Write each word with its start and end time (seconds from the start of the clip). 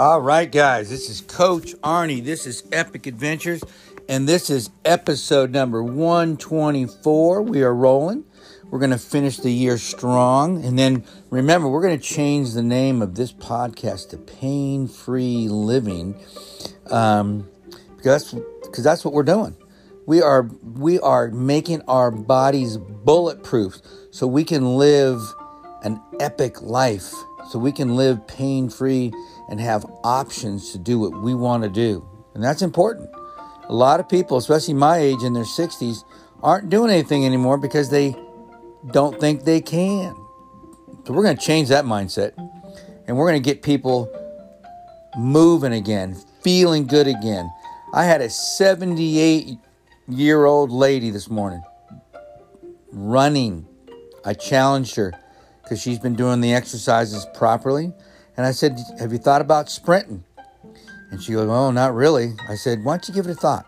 All 0.00 0.22
right, 0.22 0.50
guys, 0.50 0.88
this 0.88 1.10
is 1.10 1.20
Coach 1.20 1.74
Arnie. 1.82 2.24
This 2.24 2.46
is 2.46 2.62
Epic 2.72 3.06
Adventures, 3.06 3.62
and 4.08 4.26
this 4.26 4.48
is 4.48 4.70
episode 4.82 5.50
number 5.50 5.82
124. 5.82 7.42
We 7.42 7.62
are 7.62 7.74
rolling. 7.74 8.24
We're 8.70 8.78
going 8.78 8.92
to 8.92 8.98
finish 8.98 9.36
the 9.36 9.50
year 9.52 9.76
strong. 9.76 10.64
And 10.64 10.78
then 10.78 11.04
remember, 11.28 11.68
we're 11.68 11.82
going 11.82 11.98
to 11.98 12.02
change 12.02 12.54
the 12.54 12.62
name 12.62 13.02
of 13.02 13.14
this 13.14 13.30
podcast 13.30 14.08
to 14.08 14.16
Pain 14.16 14.88
Free 14.88 15.48
Living 15.50 16.18
um, 16.90 17.46
because, 17.98 18.32
because 18.62 18.82
that's 18.82 19.04
what 19.04 19.12
we're 19.12 19.22
doing. 19.22 19.54
We 20.06 20.22
are, 20.22 20.44
we 20.62 20.98
are 21.00 21.28
making 21.28 21.82
our 21.88 22.10
bodies 22.10 22.78
bulletproof 22.78 23.82
so 24.12 24.26
we 24.26 24.44
can 24.44 24.78
live 24.78 25.20
an 25.82 26.00
epic 26.20 26.62
life, 26.62 27.12
so 27.50 27.58
we 27.58 27.70
can 27.70 27.96
live 27.96 28.26
pain 28.26 28.70
free 28.70 29.12
and 29.50 29.60
have 29.60 29.84
options 30.04 30.72
to 30.72 30.78
do 30.78 30.98
what 30.98 31.20
we 31.22 31.34
want 31.34 31.64
to 31.64 31.68
do. 31.68 32.06
And 32.34 32.42
that's 32.42 32.62
important. 32.62 33.10
A 33.64 33.74
lot 33.74 34.00
of 34.00 34.08
people, 34.08 34.36
especially 34.36 34.74
my 34.74 34.98
age 34.98 35.22
in 35.22 35.32
their 35.32 35.44
60s, 35.44 36.04
aren't 36.42 36.70
doing 36.70 36.90
anything 36.90 37.26
anymore 37.26 37.58
because 37.58 37.90
they 37.90 38.16
don't 38.90 39.20
think 39.20 39.44
they 39.44 39.60
can. 39.60 40.14
So 41.04 41.12
we're 41.12 41.24
going 41.24 41.36
to 41.36 41.42
change 41.42 41.68
that 41.68 41.84
mindset 41.84 42.32
and 43.06 43.16
we're 43.16 43.28
going 43.28 43.42
to 43.42 43.44
get 43.46 43.62
people 43.62 44.08
moving 45.18 45.72
again, 45.72 46.16
feeling 46.42 46.86
good 46.86 47.06
again. 47.06 47.50
I 47.92 48.04
had 48.04 48.20
a 48.20 48.30
78 48.30 49.58
year 50.08 50.44
old 50.44 50.70
lady 50.70 51.10
this 51.10 51.28
morning 51.28 51.62
running. 52.92 53.66
I 54.24 54.34
challenged 54.34 54.96
her 54.96 55.12
because 55.62 55.80
she's 55.80 55.98
been 55.98 56.14
doing 56.14 56.40
the 56.40 56.54
exercises 56.54 57.26
properly. 57.34 57.92
And 58.40 58.46
I 58.46 58.52
said, 58.52 58.78
Have 58.98 59.12
you 59.12 59.18
thought 59.18 59.42
about 59.42 59.68
sprinting? 59.68 60.24
And 61.10 61.22
she 61.22 61.32
goes, 61.32 61.46
Oh, 61.50 61.70
not 61.70 61.94
really. 61.94 62.32
I 62.48 62.54
said, 62.54 62.82
Why 62.82 62.94
don't 62.94 63.06
you 63.06 63.12
give 63.12 63.26
it 63.26 63.32
a 63.32 63.34
thought? 63.34 63.66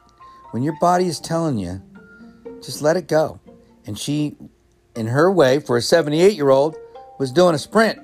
When 0.53 0.63
your 0.63 0.79
body 0.81 1.09
is 1.09 1.21
telling 1.21 1.59
you, 1.59 1.83
just 2.63 2.81
let 2.81 2.97
it 2.97 3.07
go. 3.07 3.39
And 3.85 3.99
she, 3.99 4.35
in 4.97 5.09
her 5.09 5.31
way, 5.31 5.61
for 5.61 5.77
a 5.77 5.83
78 5.83 6.33
year 6.33 6.49
old, 6.49 6.77
was 7.19 7.31
doing 7.31 7.55
a 7.55 7.59
sprint. 7.59 7.99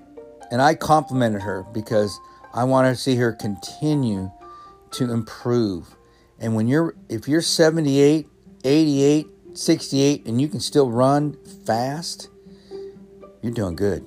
And 0.51 0.61
I 0.61 0.75
complimented 0.75 1.41
her 1.41 1.65
because 1.73 2.21
I 2.53 2.65
want 2.65 2.95
to 2.95 3.03
see 3.03 3.17
her 3.17 3.33
continue 3.33 4.31
to 4.91 5.11
improve. 5.11 5.97
And 6.39 6.55
when 6.55 6.69
you're, 6.69 6.95
if 7.09 7.27
you're 7.27 7.41
78, 7.41 8.27
88, 8.63 9.27
68, 9.55 10.27
and 10.27 10.39
you 10.39 10.49
can 10.49 10.61
still 10.61 10.91
run 10.91 11.35
fast, 11.65 12.29
you're 13.41 13.55
doing 13.55 13.75
good. 13.75 14.05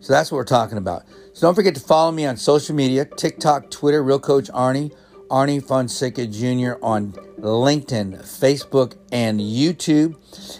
So 0.00 0.12
that's 0.12 0.32
what 0.32 0.38
we're 0.38 0.44
talking 0.44 0.76
about. 0.76 1.04
So 1.40 1.46
don't 1.46 1.54
forget 1.54 1.74
to 1.76 1.80
follow 1.80 2.12
me 2.12 2.26
on 2.26 2.36
social 2.36 2.74
media 2.74 3.06
TikTok, 3.06 3.70
Twitter, 3.70 4.02
Real 4.02 4.20
Coach 4.20 4.50
Arnie, 4.50 4.94
Arnie 5.30 5.66
Fonseca 5.66 6.26
Jr. 6.26 6.74
on 6.84 7.12
LinkedIn, 7.38 8.20
Facebook, 8.20 8.98
and 9.10 9.40
YouTube. 9.40 10.16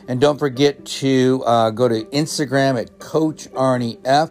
And 0.09 0.23
don't 0.23 0.39
forget 0.39 0.87
to 0.87 1.43
uh, 1.45 1.69
go 1.69 1.87
to 1.87 2.05
Instagram 2.05 2.81
at 2.81 2.99
Coach 2.99 3.51
Arnie 3.51 3.99
F. 4.07 4.31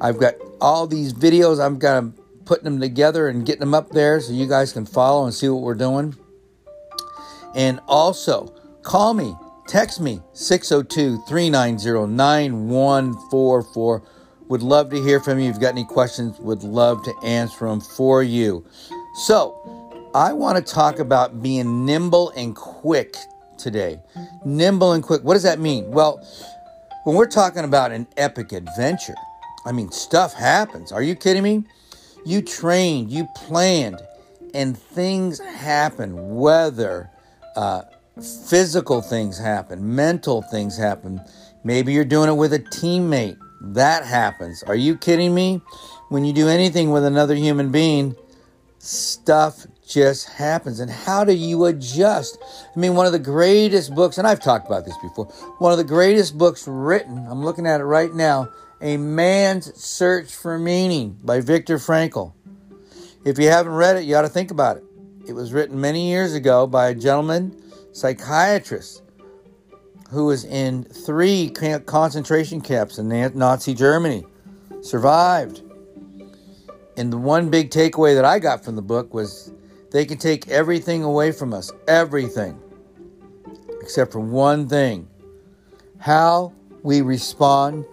I've 0.00 0.18
got 0.18 0.34
all 0.60 0.88
these 0.88 1.12
videos. 1.12 1.60
I've 1.64 1.78
got 1.78 1.94
them 1.94 2.14
putting 2.44 2.64
them 2.64 2.80
together 2.80 3.28
and 3.28 3.46
getting 3.46 3.60
them 3.60 3.72
up 3.72 3.90
there 3.90 4.20
so 4.20 4.32
you 4.32 4.48
guys 4.48 4.72
can 4.72 4.86
follow 4.86 5.26
and 5.26 5.32
see 5.32 5.48
what 5.48 5.62
we're 5.62 5.76
doing. 5.76 6.16
And 7.54 7.78
also, 7.86 8.52
call 8.82 9.14
me, 9.14 9.36
text 9.68 10.00
me 10.00 10.22
602 10.32 11.22
390 11.28 12.12
9144 12.12 14.02
would 14.54 14.62
love 14.62 14.88
to 14.88 15.02
hear 15.02 15.18
from 15.18 15.40
you. 15.40 15.48
If 15.48 15.54
you've 15.54 15.60
got 15.60 15.72
any 15.72 15.84
questions, 15.84 16.38
would 16.38 16.62
love 16.62 17.02
to 17.02 17.14
answer 17.24 17.66
them 17.66 17.80
for 17.80 18.22
you. 18.22 18.64
So, 19.26 19.90
I 20.14 20.32
want 20.32 20.64
to 20.64 20.72
talk 20.72 21.00
about 21.00 21.42
being 21.42 21.84
nimble 21.84 22.30
and 22.36 22.54
quick 22.54 23.16
today. 23.58 24.00
Nimble 24.44 24.92
and 24.92 25.02
quick. 25.02 25.24
What 25.24 25.34
does 25.34 25.42
that 25.42 25.58
mean? 25.58 25.90
Well, 25.90 26.24
when 27.02 27.16
we're 27.16 27.26
talking 27.26 27.64
about 27.64 27.90
an 27.90 28.06
epic 28.16 28.52
adventure, 28.52 29.16
I 29.66 29.72
mean, 29.72 29.90
stuff 29.90 30.34
happens. 30.34 30.92
Are 30.92 31.02
you 31.02 31.16
kidding 31.16 31.42
me? 31.42 31.64
You 32.24 32.40
trained, 32.40 33.10
you 33.10 33.26
planned, 33.34 34.00
and 34.54 34.78
things 34.78 35.40
happen, 35.40 36.36
whether 36.36 37.10
uh, 37.56 37.82
physical 38.46 39.02
things 39.02 39.36
happen, 39.36 39.96
mental 39.96 40.42
things 40.42 40.78
happen. 40.78 41.20
Maybe 41.64 41.92
you're 41.92 42.04
doing 42.04 42.28
it 42.28 42.34
with 42.34 42.52
a 42.52 42.60
teammate 42.60 43.38
that 43.72 44.04
happens. 44.04 44.62
Are 44.64 44.74
you 44.74 44.96
kidding 44.96 45.34
me? 45.34 45.60
When 46.08 46.24
you 46.24 46.32
do 46.32 46.48
anything 46.48 46.90
with 46.90 47.04
another 47.04 47.34
human 47.34 47.72
being, 47.72 48.14
stuff 48.78 49.66
just 49.86 50.28
happens. 50.28 50.80
And 50.80 50.90
how 50.90 51.24
do 51.24 51.32
you 51.32 51.64
adjust? 51.64 52.38
I 52.74 52.78
mean, 52.78 52.94
one 52.94 53.06
of 53.06 53.12
the 53.12 53.18
greatest 53.18 53.94
books, 53.94 54.18
and 54.18 54.26
I've 54.26 54.40
talked 54.40 54.66
about 54.66 54.84
this 54.84 54.96
before, 55.02 55.26
one 55.58 55.72
of 55.72 55.78
the 55.78 55.84
greatest 55.84 56.36
books 56.36 56.66
written, 56.66 57.26
I'm 57.28 57.44
looking 57.44 57.66
at 57.66 57.80
it 57.80 57.84
right 57.84 58.12
now, 58.12 58.50
A 58.80 58.96
Man's 58.96 59.74
Search 59.82 60.34
for 60.34 60.58
Meaning 60.58 61.18
by 61.22 61.40
Viktor 61.40 61.78
Frankl. 61.78 62.32
If 63.24 63.38
you 63.38 63.48
haven't 63.48 63.72
read 63.72 63.96
it, 63.96 64.04
you 64.04 64.16
ought 64.16 64.22
to 64.22 64.28
think 64.28 64.50
about 64.50 64.76
it. 64.76 64.84
It 65.26 65.32
was 65.32 65.52
written 65.52 65.80
many 65.80 66.10
years 66.10 66.34
ago 66.34 66.66
by 66.66 66.88
a 66.88 66.94
gentleman, 66.94 67.62
psychiatrist, 67.92 69.02
who 70.14 70.26
was 70.26 70.44
in 70.44 70.84
three 70.84 71.50
concentration 71.50 72.60
camps 72.60 72.98
in 72.98 73.08
Nazi 73.34 73.74
Germany, 73.74 74.24
survived. 74.80 75.60
And 76.96 77.12
the 77.12 77.18
one 77.18 77.50
big 77.50 77.70
takeaway 77.70 78.14
that 78.14 78.24
I 78.24 78.38
got 78.38 78.64
from 78.64 78.76
the 78.76 78.82
book 78.82 79.12
was 79.12 79.50
they 79.90 80.06
can 80.06 80.16
take 80.16 80.48
everything 80.48 81.02
away 81.02 81.32
from 81.32 81.52
us, 81.52 81.72
everything, 81.88 82.56
except 83.82 84.12
for 84.12 84.20
one 84.20 84.68
thing 84.68 85.08
how 85.98 86.52
we 86.84 87.00
respond 87.00 87.84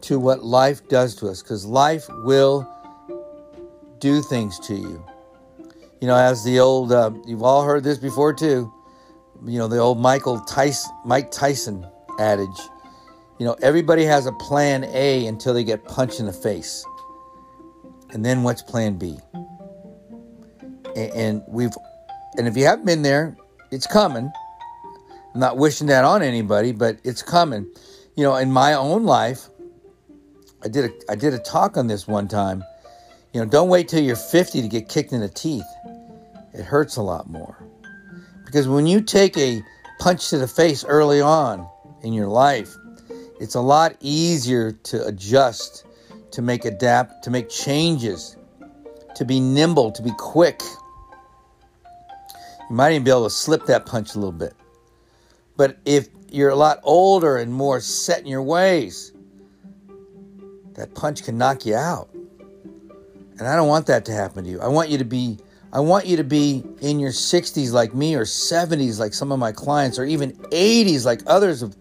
to 0.00 0.18
what 0.18 0.42
life 0.44 0.86
does 0.88 1.14
to 1.16 1.28
us, 1.28 1.42
because 1.42 1.64
life 1.64 2.08
will 2.24 2.68
do 4.00 4.20
things 4.20 4.58
to 4.60 4.74
you. 4.74 5.04
You 6.00 6.08
know, 6.08 6.16
as 6.16 6.42
the 6.42 6.58
old, 6.58 6.90
uh, 6.90 7.12
you've 7.24 7.42
all 7.44 7.62
heard 7.62 7.84
this 7.84 7.98
before 7.98 8.32
too 8.32 8.72
you 9.44 9.58
know, 9.58 9.68
the 9.68 9.78
old 9.78 9.98
Michael 9.98 10.40
Tyson, 10.40 10.90
Mike 11.04 11.30
Tyson 11.30 11.86
adage. 12.18 12.48
You 13.38 13.46
know, 13.46 13.56
everybody 13.62 14.04
has 14.04 14.26
a 14.26 14.32
plan 14.32 14.84
A 14.84 15.26
until 15.26 15.54
they 15.54 15.64
get 15.64 15.84
punched 15.84 16.18
in 16.18 16.26
the 16.26 16.32
face. 16.32 16.84
And 18.10 18.24
then 18.24 18.42
what's 18.42 18.62
plan 18.62 18.98
B? 18.98 19.18
And 20.96 21.42
we've, 21.46 21.70
and 22.36 22.48
if 22.48 22.56
you 22.56 22.64
haven't 22.64 22.86
been 22.86 23.02
there, 23.02 23.36
it's 23.70 23.86
coming. 23.86 24.32
I'm 25.34 25.40
not 25.40 25.56
wishing 25.56 25.86
that 25.88 26.04
on 26.04 26.22
anybody, 26.22 26.72
but 26.72 26.98
it's 27.04 27.22
coming. 27.22 27.70
You 28.16 28.24
know, 28.24 28.36
in 28.36 28.50
my 28.50 28.74
own 28.74 29.04
life, 29.04 29.48
I 30.64 30.68
did 30.68 30.90
a, 30.90 31.12
I 31.12 31.14
did 31.14 31.34
a 31.34 31.38
talk 31.38 31.76
on 31.76 31.86
this 31.86 32.08
one 32.08 32.26
time. 32.26 32.64
You 33.32 33.40
know, 33.40 33.46
don't 33.46 33.68
wait 33.68 33.88
till 33.88 34.02
you're 34.02 34.16
50 34.16 34.62
to 34.62 34.68
get 34.68 34.88
kicked 34.88 35.12
in 35.12 35.20
the 35.20 35.28
teeth. 35.28 35.66
It 36.52 36.64
hurts 36.64 36.96
a 36.96 37.02
lot 37.02 37.30
more. 37.30 37.67
Because 38.48 38.66
when 38.66 38.86
you 38.86 39.02
take 39.02 39.36
a 39.36 39.62
punch 39.98 40.30
to 40.30 40.38
the 40.38 40.48
face 40.48 40.82
early 40.82 41.20
on 41.20 41.68
in 42.00 42.14
your 42.14 42.28
life, 42.28 42.74
it's 43.38 43.56
a 43.56 43.60
lot 43.60 43.94
easier 44.00 44.72
to 44.72 45.04
adjust, 45.04 45.84
to 46.30 46.40
make 46.40 46.64
adapt, 46.64 47.24
to 47.24 47.30
make 47.30 47.50
changes, 47.50 48.38
to 49.16 49.26
be 49.26 49.38
nimble, 49.38 49.92
to 49.92 50.02
be 50.02 50.12
quick. 50.16 50.62
You 52.70 52.74
might 52.74 52.92
even 52.92 53.04
be 53.04 53.10
able 53.10 53.24
to 53.24 53.30
slip 53.30 53.66
that 53.66 53.84
punch 53.84 54.14
a 54.14 54.18
little 54.18 54.32
bit. 54.32 54.54
But 55.58 55.76
if 55.84 56.08
you're 56.30 56.48
a 56.48 56.56
lot 56.56 56.80
older 56.84 57.36
and 57.36 57.52
more 57.52 57.80
set 57.80 58.20
in 58.20 58.28
your 58.28 58.42
ways, 58.42 59.12
that 60.72 60.94
punch 60.94 61.22
can 61.22 61.36
knock 61.36 61.66
you 61.66 61.74
out. 61.74 62.08
And 63.38 63.46
I 63.46 63.56
don't 63.56 63.68
want 63.68 63.88
that 63.88 64.06
to 64.06 64.12
happen 64.12 64.44
to 64.44 64.50
you. 64.50 64.58
I 64.62 64.68
want 64.68 64.88
you 64.88 64.96
to 64.96 65.04
be 65.04 65.38
I 65.72 65.80
want 65.80 66.06
you 66.06 66.16
to 66.16 66.24
be 66.24 66.64
in 66.80 66.98
your 66.98 67.10
60s 67.10 67.72
like 67.72 67.94
me, 67.94 68.14
or 68.14 68.24
70s 68.24 68.98
like 68.98 69.12
some 69.12 69.32
of 69.32 69.38
my 69.38 69.52
clients, 69.52 69.98
or 69.98 70.04
even 70.04 70.32
80s 70.50 71.04
like 71.04 71.20
others 71.26 71.62
of 71.62 71.76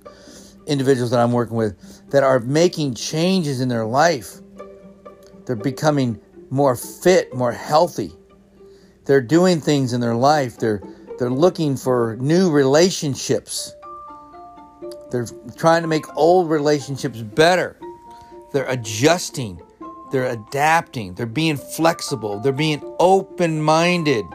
individuals 0.65 1.11
that 1.11 1.19
I'm 1.19 1.31
working 1.31 1.55
with 1.55 2.09
that 2.09 2.23
are 2.23 2.39
making 2.39 2.95
changes 2.95 3.61
in 3.61 3.69
their 3.69 3.85
life. 3.85 4.37
They're 5.45 5.55
becoming 5.55 6.19
more 6.49 6.75
fit, 6.75 7.33
more 7.33 7.51
healthy. 7.51 8.11
They're 9.05 9.21
doing 9.21 9.61
things 9.61 9.93
in 9.93 10.01
their 10.01 10.15
life. 10.15 10.57
They're 10.57 10.81
they're 11.17 11.31
looking 11.31 11.77
for 11.77 12.15
new 12.19 12.51
relationships. 12.51 13.73
They're 15.09 15.25
trying 15.55 15.81
to 15.81 15.87
make 15.87 16.05
old 16.15 16.49
relationships 16.49 17.21
better. 17.21 17.79
They're 18.53 18.69
adjusting. 18.69 19.61
They're 20.11 20.31
adapting. 20.31 21.15
They're 21.15 21.25
being 21.25 21.57
flexible. 21.57 22.39
They're 22.39 22.51
being 22.53 22.81
open 22.99 23.61
minded. 23.61 24.25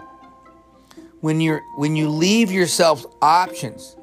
When, 1.20 1.40
you're, 1.40 1.62
when 1.76 1.96
you 1.96 2.08
leave 2.08 2.50
yourself 2.50 3.04
options 3.22 3.96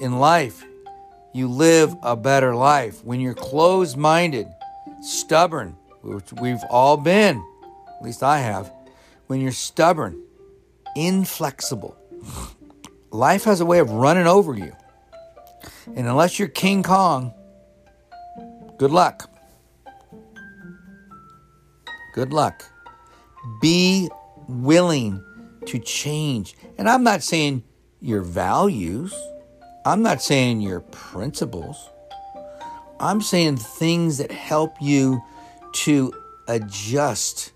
in 0.00 0.18
life, 0.18 0.64
you 1.32 1.48
live 1.48 1.94
a 2.02 2.16
better 2.16 2.54
life. 2.54 3.04
When 3.04 3.20
you're 3.20 3.34
closed 3.34 3.96
minded, 3.96 4.46
stubborn, 5.02 5.76
which 6.02 6.32
we've 6.34 6.62
all 6.70 6.96
been, 6.96 7.44
at 7.98 8.04
least 8.04 8.22
I 8.22 8.38
have, 8.38 8.72
when 9.26 9.40
you're 9.40 9.52
stubborn, 9.52 10.22
inflexible, 10.94 11.96
life 13.10 13.44
has 13.44 13.60
a 13.60 13.66
way 13.66 13.78
of 13.78 13.90
running 13.90 14.26
over 14.26 14.54
you. 14.54 14.72
And 15.86 16.06
unless 16.06 16.38
you're 16.38 16.48
King 16.48 16.82
Kong, 16.82 17.32
good 18.78 18.90
luck. 18.90 19.30
Good 22.16 22.32
luck. 22.32 22.64
Be 23.60 24.08
willing 24.48 25.22
to 25.66 25.78
change. 25.78 26.56
And 26.78 26.88
I'm 26.88 27.04
not 27.04 27.22
saying 27.22 27.62
your 28.00 28.22
values, 28.22 29.14
I'm 29.84 30.00
not 30.00 30.22
saying 30.22 30.62
your 30.62 30.80
principles. 30.80 31.90
I'm 32.98 33.20
saying 33.20 33.58
things 33.58 34.16
that 34.16 34.32
help 34.32 34.80
you 34.80 35.22
to 35.84 36.10
adjust. 36.48 37.52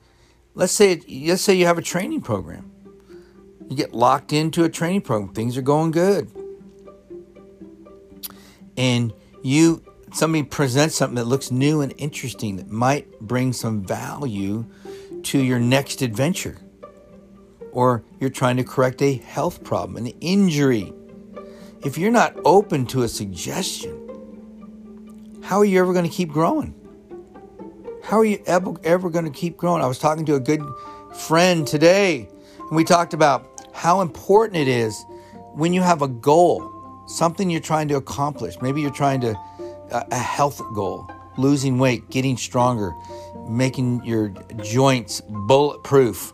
Let's 0.55 0.75
say 0.75 1.01
let's 1.09 1.41
say 1.41 1.55
you 1.55 1.65
have 1.65 1.79
a 1.79 1.83
training 1.83 2.21
program. 2.21 2.71
You 3.67 3.77
get 3.77 3.95
locked 3.95 4.31
into 4.31 4.65
a 4.65 4.69
training 4.69 5.01
program. 5.01 5.33
Things 5.33 5.57
are 5.57 5.63
going 5.63 5.91
good. 5.91 6.31
And 8.77 9.15
you 9.43 9.83
somebody 10.13 10.43
presents 10.43 10.95
something 10.95 11.17
that 11.17 11.27
looks 11.27 11.51
new 11.51 11.81
and 11.81 11.95
interesting 11.99 12.57
that 12.57 12.69
might 12.69 13.21
bring 13.21 13.53
some 13.53 13.85
value 13.85 14.67
to 15.25 15.39
your 15.39 15.59
next 15.59 16.03
adventure. 16.03 16.59
Or 17.73 18.03
you're 18.19 18.31
trying 18.31 18.57
to 18.57 18.65
correct 18.65 19.01
a 19.03 19.15
health 19.15 19.63
problem, 19.63 19.97
an 19.97 20.13
injury. 20.21 20.93
If 21.85 21.97
you're 21.97 22.11
not 22.11 22.37
open 22.45 22.87
to 22.87 23.03
a 23.03 23.09
suggestion, 23.09 23.97
how 25.43 25.59
are 25.59 25.65
you 25.65 25.81
ever 25.81 25.93
going 25.93 26.09
to 26.09 26.15
keep 26.15 26.31
growing? 26.31 26.75
How 28.03 28.19
are 28.19 28.25
you 28.25 28.43
ever, 28.47 28.75
ever 28.83 29.09
going 29.11 29.25
to 29.25 29.31
keep 29.31 29.57
growing? 29.57 29.83
I 29.83 29.87
was 29.87 29.99
talking 29.99 30.27
to 30.27 30.35
a 30.35 30.41
good 30.41 30.63
friend 31.15 31.67
today, 31.67 32.29
and 32.59 32.71
we 32.71 32.85
talked 32.85 33.15
about 33.15 33.47
how 33.73 34.01
important 34.01 34.57
it 34.57 34.69
is 34.69 35.05
when 35.55 35.73
you 35.73 35.81
have 35.81 36.03
a 36.03 36.09
goal, 36.09 37.05
something 37.07 37.51
you're 37.51 37.61
trying 37.61 37.89
to 37.89 37.97
accomplish. 37.97 38.61
Maybe 38.61 38.81
you're 38.81 38.91
trying 38.91 39.21
to 39.21 39.39
a 39.91 40.19
health 40.19 40.61
goal, 40.75 41.11
losing 41.37 41.79
weight, 41.79 42.09
getting 42.11 42.37
stronger, 42.37 42.93
making 43.49 44.05
your 44.05 44.29
joints 44.63 45.21
bulletproof, 45.29 46.33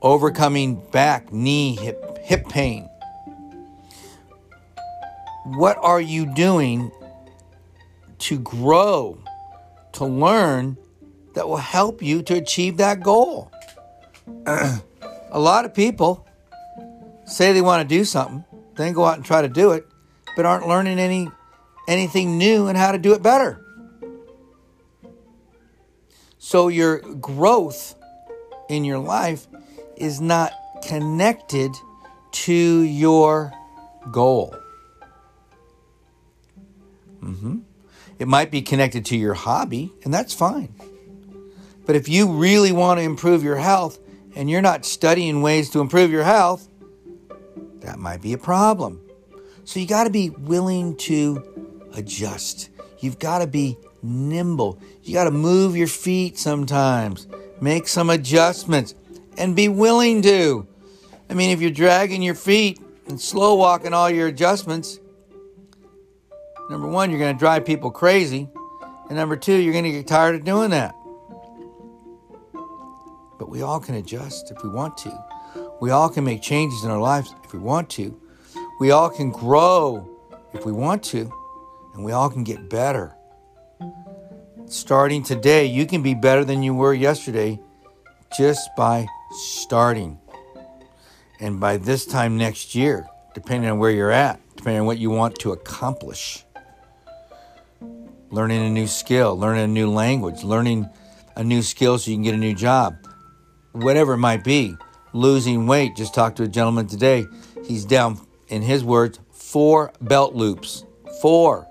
overcoming 0.00 0.76
back, 0.90 1.32
knee, 1.32 1.76
hip, 1.76 2.18
hip 2.18 2.48
pain. 2.48 2.88
What 5.44 5.76
are 5.80 6.00
you 6.00 6.26
doing 6.26 6.90
to 8.20 8.38
grow, 8.38 9.18
to 9.92 10.04
learn 10.04 10.76
that 11.34 11.48
will 11.48 11.56
help 11.56 12.02
you 12.02 12.22
to 12.22 12.34
achieve 12.34 12.76
that 12.76 13.02
goal? 13.02 13.50
a 14.46 14.80
lot 15.34 15.64
of 15.64 15.74
people 15.74 16.26
say 17.24 17.52
they 17.52 17.60
want 17.60 17.88
to 17.88 17.94
do 17.94 18.04
something, 18.04 18.44
then 18.76 18.92
go 18.92 19.04
out 19.04 19.16
and 19.16 19.24
try 19.24 19.42
to 19.42 19.48
do 19.48 19.72
it, 19.72 19.86
but 20.36 20.46
aren't 20.46 20.68
learning 20.68 20.98
any 20.98 21.28
anything 21.88 22.38
new 22.38 22.68
and 22.68 22.76
how 22.76 22.92
to 22.92 22.98
do 22.98 23.14
it 23.14 23.22
better. 23.22 23.64
So 26.38 26.68
your 26.68 26.98
growth 26.98 27.94
in 28.68 28.84
your 28.84 28.98
life 28.98 29.46
is 29.96 30.20
not 30.20 30.52
connected 30.82 31.72
to 32.32 32.52
your 32.52 33.52
goal. 34.10 34.56
Mm-hmm. 37.22 37.58
It 38.18 38.28
might 38.28 38.50
be 38.50 38.62
connected 38.62 39.06
to 39.06 39.16
your 39.16 39.34
hobby, 39.34 39.92
and 40.04 40.12
that's 40.12 40.34
fine. 40.34 40.74
But 41.86 41.96
if 41.96 42.08
you 42.08 42.32
really 42.32 42.72
want 42.72 42.98
to 42.98 43.04
improve 43.04 43.42
your 43.42 43.56
health 43.56 43.98
and 44.34 44.48
you're 44.50 44.62
not 44.62 44.84
studying 44.84 45.42
ways 45.42 45.70
to 45.70 45.80
improve 45.80 46.10
your 46.10 46.24
health, 46.24 46.68
that 47.80 47.98
might 47.98 48.22
be 48.22 48.32
a 48.32 48.38
problem. 48.38 49.00
So 49.64 49.80
you 49.80 49.86
got 49.86 50.04
to 50.04 50.10
be 50.10 50.30
willing 50.30 50.96
to 50.98 51.51
adjust. 51.94 52.70
You've 52.98 53.18
got 53.18 53.38
to 53.38 53.46
be 53.46 53.76
nimble. 54.02 54.80
You 55.02 55.14
got 55.14 55.24
to 55.24 55.30
move 55.30 55.76
your 55.76 55.86
feet 55.86 56.38
sometimes, 56.38 57.26
make 57.60 57.88
some 57.88 58.10
adjustments, 58.10 58.94
and 59.38 59.56
be 59.56 59.68
willing 59.68 60.22
to. 60.22 60.66
I 61.30 61.34
mean, 61.34 61.50
if 61.50 61.60
you're 61.60 61.70
dragging 61.70 62.22
your 62.22 62.34
feet 62.34 62.80
and 63.08 63.20
slow 63.20 63.54
walking 63.54 63.94
all 63.94 64.10
your 64.10 64.28
adjustments, 64.28 65.00
number 66.70 66.86
one, 66.86 67.10
you're 67.10 67.18
going 67.18 67.34
to 67.34 67.38
drive 67.38 67.64
people 67.64 67.90
crazy. 67.90 68.48
And 69.08 69.16
number 69.16 69.36
two, 69.36 69.56
you're 69.56 69.72
going 69.72 69.84
to 69.84 69.92
get 69.92 70.06
tired 70.06 70.34
of 70.34 70.44
doing 70.44 70.70
that. 70.70 70.94
But 73.38 73.48
we 73.48 73.62
all 73.62 73.80
can 73.80 73.96
adjust 73.96 74.50
if 74.50 74.62
we 74.62 74.68
want 74.68 74.96
to. 74.98 75.24
We 75.80 75.90
all 75.90 76.08
can 76.08 76.24
make 76.24 76.42
changes 76.42 76.84
in 76.84 76.90
our 76.90 77.00
lives 77.00 77.34
if 77.42 77.52
we 77.52 77.58
want 77.58 77.90
to. 77.90 78.18
We 78.78 78.90
all 78.92 79.10
can 79.10 79.30
grow 79.30 80.08
if 80.54 80.64
we 80.64 80.72
want 80.72 81.02
to 81.04 81.32
and 81.94 82.04
we 82.04 82.12
all 82.12 82.30
can 82.30 82.44
get 82.44 82.70
better. 82.70 83.14
Starting 84.66 85.22
today, 85.22 85.66
you 85.66 85.86
can 85.86 86.02
be 86.02 86.14
better 86.14 86.44
than 86.44 86.62
you 86.62 86.74
were 86.74 86.94
yesterday 86.94 87.58
just 88.36 88.70
by 88.76 89.06
starting. 89.32 90.18
And 91.40 91.60
by 91.60 91.76
this 91.76 92.06
time 92.06 92.36
next 92.36 92.74
year, 92.74 93.06
depending 93.34 93.70
on 93.70 93.78
where 93.78 93.90
you're 93.90 94.10
at, 94.10 94.40
depending 94.56 94.80
on 94.80 94.86
what 94.86 94.98
you 94.98 95.10
want 95.10 95.36
to 95.40 95.52
accomplish, 95.52 96.44
learning 98.30 98.62
a 98.62 98.70
new 98.70 98.86
skill, 98.86 99.36
learning 99.36 99.64
a 99.64 99.68
new 99.68 99.90
language, 99.90 100.42
learning 100.42 100.88
a 101.36 101.44
new 101.44 101.62
skill 101.62 101.98
so 101.98 102.10
you 102.10 102.16
can 102.16 102.22
get 102.22 102.34
a 102.34 102.38
new 102.38 102.54
job, 102.54 102.96
whatever 103.72 104.14
it 104.14 104.18
might 104.18 104.44
be, 104.44 104.76
losing 105.12 105.66
weight. 105.66 105.96
Just 105.96 106.14
talked 106.14 106.36
to 106.36 106.44
a 106.44 106.48
gentleman 106.48 106.86
today. 106.86 107.26
He's 107.64 107.84
down, 107.84 108.18
in 108.48 108.62
his 108.62 108.84
words, 108.84 109.18
four 109.32 109.92
belt 110.00 110.34
loops. 110.34 110.84
Four. 111.20 111.66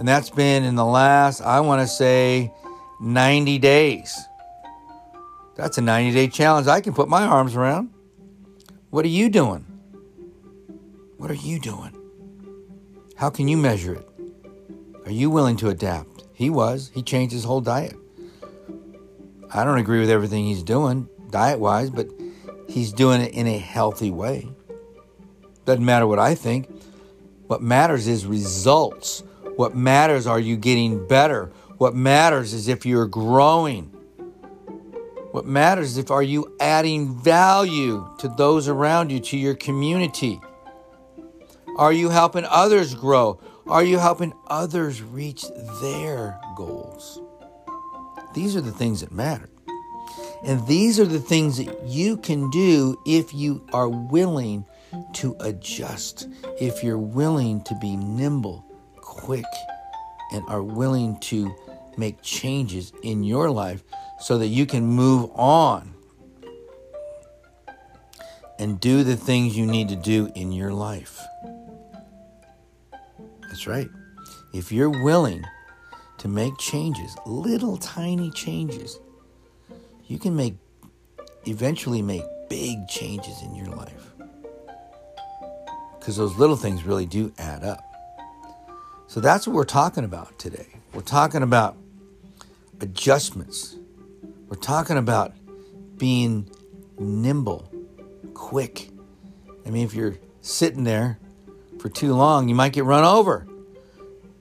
And 0.00 0.08
that's 0.08 0.30
been 0.30 0.64
in 0.64 0.76
the 0.76 0.84
last, 0.84 1.42
I 1.42 1.60
want 1.60 1.82
to 1.82 1.86
say, 1.86 2.50
90 3.02 3.58
days. 3.58 4.18
That's 5.56 5.76
a 5.76 5.82
90 5.82 6.14
day 6.14 6.26
challenge 6.26 6.68
I 6.68 6.80
can 6.80 6.94
put 6.94 7.06
my 7.06 7.26
arms 7.26 7.54
around. 7.54 7.90
What 8.88 9.04
are 9.04 9.08
you 9.08 9.28
doing? 9.28 9.66
What 11.18 11.30
are 11.30 11.34
you 11.34 11.60
doing? 11.60 11.94
How 13.16 13.28
can 13.28 13.46
you 13.46 13.58
measure 13.58 13.92
it? 13.92 14.08
Are 15.04 15.12
you 15.12 15.28
willing 15.28 15.58
to 15.58 15.68
adapt? 15.68 16.24
He 16.32 16.48
was. 16.48 16.90
He 16.94 17.02
changed 17.02 17.34
his 17.34 17.44
whole 17.44 17.60
diet. 17.60 17.94
I 19.52 19.64
don't 19.64 19.76
agree 19.76 20.00
with 20.00 20.08
everything 20.08 20.46
he's 20.46 20.62
doing 20.62 21.10
diet 21.28 21.60
wise, 21.60 21.90
but 21.90 22.08
he's 22.70 22.90
doing 22.90 23.20
it 23.20 23.34
in 23.34 23.46
a 23.46 23.58
healthy 23.58 24.10
way. 24.10 24.48
Doesn't 25.66 25.84
matter 25.84 26.06
what 26.06 26.18
I 26.18 26.34
think. 26.34 26.70
What 27.48 27.60
matters 27.60 28.08
is 28.08 28.24
results. 28.24 29.24
What 29.60 29.76
matters 29.76 30.26
are 30.26 30.40
you 30.40 30.56
getting 30.56 31.06
better? 31.06 31.52
What 31.76 31.94
matters 31.94 32.54
is 32.54 32.66
if 32.66 32.86
you're 32.86 33.06
growing. 33.06 33.94
What 35.32 35.44
matters 35.44 35.90
is 35.90 35.98
if 35.98 36.10
are 36.10 36.22
you 36.22 36.56
adding 36.58 37.14
value 37.14 38.08
to 38.20 38.28
those 38.28 38.68
around 38.68 39.12
you, 39.12 39.20
to 39.20 39.36
your 39.36 39.54
community? 39.54 40.40
Are 41.76 41.92
you 41.92 42.08
helping 42.08 42.46
others 42.46 42.94
grow? 42.94 43.38
Are 43.66 43.84
you 43.84 43.98
helping 43.98 44.32
others 44.46 45.02
reach 45.02 45.44
their 45.82 46.40
goals? 46.56 47.20
These 48.34 48.56
are 48.56 48.62
the 48.62 48.72
things 48.72 49.02
that 49.02 49.12
matter. 49.12 49.50
And 50.42 50.66
these 50.66 50.98
are 50.98 51.04
the 51.04 51.20
things 51.20 51.58
that 51.58 51.82
you 51.84 52.16
can 52.16 52.48
do 52.48 52.98
if 53.04 53.34
you 53.34 53.66
are 53.74 53.90
willing 53.90 54.64
to 55.16 55.36
adjust, 55.40 56.28
if 56.58 56.82
you're 56.82 56.96
willing 56.96 57.62
to 57.64 57.74
be 57.74 57.94
nimble, 57.94 58.64
quick 59.00 59.44
and 60.32 60.44
are 60.48 60.62
willing 60.62 61.18
to 61.20 61.54
make 61.96 62.22
changes 62.22 62.92
in 63.02 63.24
your 63.24 63.50
life 63.50 63.82
so 64.20 64.38
that 64.38 64.48
you 64.48 64.66
can 64.66 64.84
move 64.84 65.30
on 65.34 65.94
and 68.58 68.78
do 68.78 69.02
the 69.02 69.16
things 69.16 69.56
you 69.56 69.66
need 69.66 69.88
to 69.88 69.96
do 69.96 70.30
in 70.34 70.52
your 70.52 70.72
life. 70.72 71.20
That's 73.48 73.66
right. 73.66 73.88
If 74.52 74.70
you're 74.70 74.90
willing 74.90 75.44
to 76.18 76.28
make 76.28 76.56
changes, 76.58 77.16
little 77.24 77.76
tiny 77.78 78.30
changes, 78.30 79.00
you 80.06 80.18
can 80.18 80.36
make 80.36 80.54
eventually 81.46 82.02
make 82.02 82.22
big 82.48 82.86
changes 82.88 83.42
in 83.42 83.54
your 83.54 83.68
life. 83.68 84.12
Because 85.98 86.16
those 86.16 86.36
little 86.36 86.56
things 86.56 86.84
really 86.84 87.06
do 87.06 87.32
add 87.38 87.64
up. 87.64 87.89
So 89.10 89.18
that's 89.18 89.44
what 89.44 89.56
we're 89.56 89.64
talking 89.64 90.04
about 90.04 90.38
today. 90.38 90.68
We're 90.94 91.00
talking 91.00 91.42
about 91.42 91.76
adjustments. 92.80 93.76
We're 94.46 94.54
talking 94.54 94.96
about 94.96 95.32
being 95.96 96.48
nimble, 96.96 97.68
quick. 98.34 98.90
I 99.66 99.70
mean, 99.70 99.84
if 99.84 99.94
you're 99.94 100.16
sitting 100.42 100.84
there 100.84 101.18
for 101.80 101.88
too 101.88 102.14
long, 102.14 102.48
you 102.48 102.54
might 102.54 102.72
get 102.72 102.84
run 102.84 103.02
over. 103.02 103.48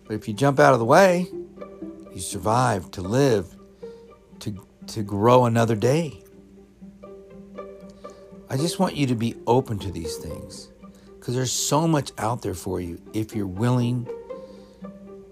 But 0.05 0.13
if 0.13 0.27
you 0.27 0.35
jump 0.35 0.59
out 0.59 0.73
of 0.73 0.77
the 0.77 0.85
way, 0.85 1.25
you 2.13 2.19
survive 2.19 2.91
to 2.91 3.01
live, 3.01 3.55
to, 4.41 4.55
to 4.85 5.01
grow 5.01 5.45
another 5.45 5.75
day. 5.75 6.21
I 8.51 8.55
just 8.55 8.77
want 8.77 8.95
you 8.95 9.07
to 9.07 9.15
be 9.15 9.33
open 9.47 9.79
to 9.79 9.91
these 9.91 10.17
things 10.17 10.69
because 11.17 11.33
there's 11.33 11.51
so 11.51 11.87
much 11.87 12.11
out 12.19 12.43
there 12.43 12.53
for 12.53 12.79
you 12.79 13.01
if 13.15 13.35
you're 13.35 13.47
willing 13.47 14.07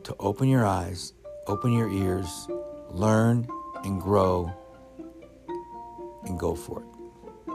to 0.08 0.16
open 0.22 0.48
your 0.48 0.66
eyes, 0.66 1.12
open 1.48 1.74
your 1.74 1.90
ears, 1.90 2.48
learn 2.92 3.46
and 3.84 4.02
grow 4.02 4.50
and 6.24 6.40
go 6.40 6.56
for 6.56 6.82
it. 6.82 7.54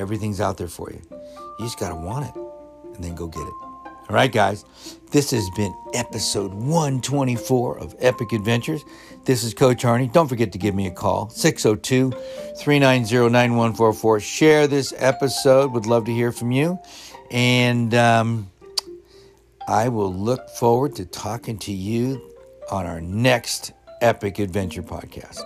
Everything's 0.00 0.40
out 0.40 0.58
there 0.58 0.66
for 0.66 0.90
you. 0.90 1.00
You 1.12 1.64
just 1.64 1.78
got 1.78 1.90
to 1.90 1.94
want 1.94 2.26
it 2.26 2.34
and 2.96 3.04
then 3.04 3.14
go 3.14 3.28
get 3.28 3.42
it. 3.42 3.54
All 3.62 4.16
right, 4.16 4.30
guys, 4.30 4.64
this 5.12 5.30
has 5.30 5.48
been 5.50 5.72
episode 5.94 6.52
124 6.52 7.78
of 7.78 7.94
Epic 8.00 8.32
Adventures. 8.32 8.84
This 9.24 9.44
is 9.44 9.54
Coach 9.54 9.84
Arnie. 9.84 10.12
Don't 10.12 10.26
forget 10.26 10.50
to 10.50 10.58
give 10.58 10.74
me 10.74 10.88
a 10.88 10.90
call, 10.90 11.30
602 11.30 12.10
390 12.58 13.30
9144. 13.30 14.18
Share 14.18 14.66
this 14.66 14.92
episode. 14.96 15.70
Would 15.70 15.86
love 15.86 16.06
to 16.06 16.12
hear 16.12 16.32
from 16.32 16.50
you. 16.50 16.76
And 17.30 17.94
um, 17.94 18.50
I 19.66 19.88
will 19.88 20.12
look 20.12 20.50
forward 20.50 20.94
to 20.96 21.06
talking 21.06 21.58
to 21.60 21.72
you 21.72 22.34
on 22.70 22.84
our 22.84 23.00
next 23.00 23.72
Epic 24.02 24.38
Adventure 24.38 24.82
podcast. 24.82 25.40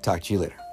Talk 0.00 0.22
to 0.22 0.32
you 0.32 0.40
later. 0.40 0.65